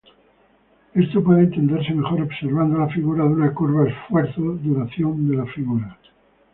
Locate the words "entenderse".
1.43-1.93